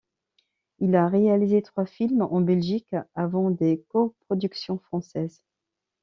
[0.79, 5.43] Il a réalisé trois films en Belgique, avant des coproductions françaises.